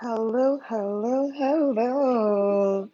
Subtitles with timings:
[0.00, 2.88] Hello, hello, hello.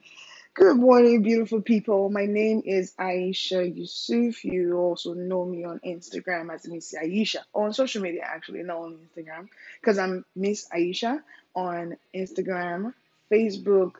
[0.55, 2.11] Good morning, beautiful people.
[2.11, 4.45] My name is Aisha Yusuf.
[4.45, 8.99] You also know me on Instagram as Miss Aisha, on social media, actually, not on
[8.99, 9.49] Instagram,
[9.81, 11.23] because I'm Miss Aisha
[11.57, 12.95] on Instagram,
[13.33, 13.95] Facebook,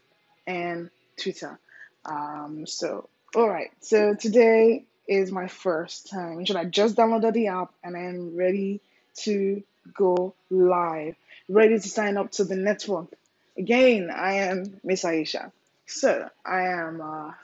[0.47, 1.59] and Twitter.
[2.05, 3.71] Um, so, all right.
[3.81, 6.45] So today is my first time.
[6.45, 8.81] Should I just downloaded the app and I am ready
[9.25, 9.63] to
[9.95, 11.17] go live,
[11.51, 13.09] ready to sign up to the network.
[13.59, 15.53] Again, I am Miss Aisha.
[15.87, 17.37] So, I am a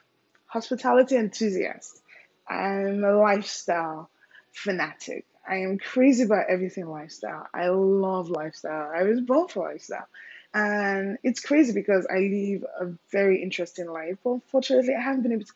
[0.47, 2.01] hospitality enthusiast.
[2.49, 4.09] I'm a lifestyle
[4.53, 5.25] fanatic.
[5.49, 7.47] I am crazy about everything lifestyle.
[7.55, 8.93] I love lifestyle.
[8.95, 10.09] I was born for lifestyle.
[10.55, 14.19] And it's crazy because I live a very interesting life.
[14.25, 15.53] But unfortunately, I haven't been able to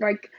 [0.00, 0.30] like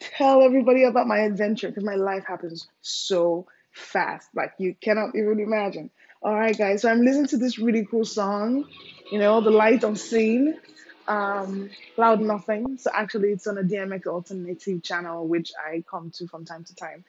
[0.00, 4.28] tell everybody about my adventure because my life happens so fast.
[4.34, 5.90] Like you cannot even imagine.
[6.24, 6.80] All right, guys.
[6.80, 8.64] So I'm listening to this really cool song.
[9.12, 10.58] You know, the light unseen,
[11.06, 12.78] um, loud nothing.
[12.78, 16.74] So actually, it's on a DMX alternative channel which I come to from time to
[16.74, 17.04] time.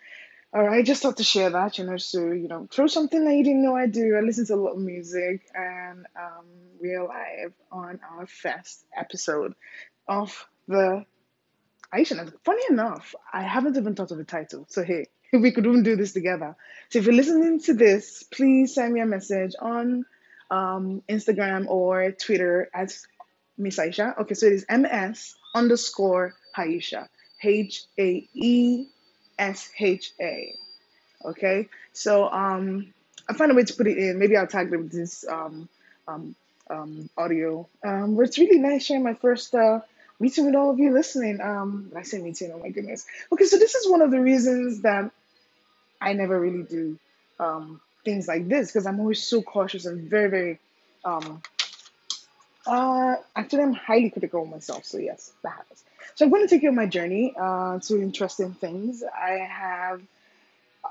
[0.54, 1.78] All right, just thought to share that.
[1.78, 4.18] You know, so you know, throw something that you didn't know I do.
[4.18, 6.46] I listen to a lot of music, and um,
[6.82, 9.56] we're live on our first episode
[10.10, 11.06] of the
[11.94, 14.66] Aisha, funny enough, I haven't even thought of a title.
[14.70, 16.56] So hey, we could even do this together.
[16.90, 20.06] So if you're listening to this, please send me a message on
[20.52, 22.98] um, Instagram or Twitter at
[23.58, 24.18] Miss Aisha.
[24.20, 27.08] Okay, so it is MS underscore Haisha.
[27.44, 28.88] H A E
[29.38, 30.56] S H A.
[31.24, 32.94] Okay, so um,
[33.28, 34.20] I'll find a way to put it in.
[34.20, 35.70] Maybe I'll tag them with this um,
[36.08, 36.36] um,
[36.70, 37.68] um, audio.
[37.84, 39.82] Um, but it's really nice sharing my first uh,
[40.20, 41.42] meeting with all of you listening.
[41.42, 43.06] Um, I say meeting, oh my goodness.
[43.32, 45.12] Okay, so this is one of the reasons that
[46.02, 46.98] I never really do
[47.40, 50.60] um, things like this because I'm always so cautious and very, very.
[51.04, 51.42] Um,
[52.68, 54.86] uh, actually, I'm highly critical of myself.
[54.86, 55.84] So yes, that happens.
[56.16, 59.04] So I'm going to take you on my journey uh, to interesting things.
[59.04, 60.02] I have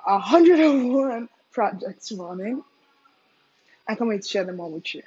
[0.05, 2.63] 101 projects running.
[3.89, 5.03] I can't wait to share them all with you.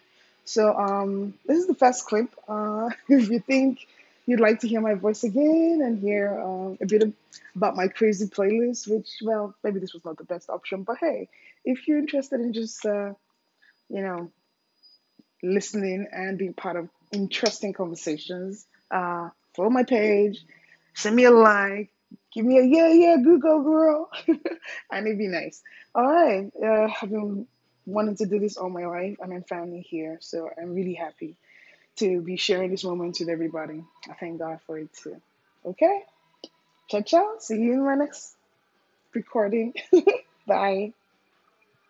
[0.45, 2.29] So, um, this is the first clip.
[2.47, 3.85] Uh, if you think
[4.27, 7.13] you'd like to hear my voice again and hear uh, a bit of,
[7.55, 11.29] about my crazy playlist, which, well, maybe this was not the best option, but hey,
[11.65, 13.13] if you're interested in just, uh,
[13.89, 14.29] you know,
[15.41, 20.45] listening and being part of interesting conversations, uh, follow my page,
[20.93, 21.89] send me a like,
[22.33, 25.63] give me a yeah, yeah, Google girl, and it'd be nice.
[25.95, 27.47] All right, uh, I've been
[27.85, 31.37] wanting to do this all my life, and I'm finally here, so I'm really happy
[31.97, 33.83] to be sharing this moment with everybody.
[34.09, 35.21] I thank God for it too.
[35.65, 36.03] Okay,
[36.89, 37.35] ciao, ciao.
[37.39, 38.35] See you in my next
[39.13, 39.73] recording.
[40.47, 40.93] Bye.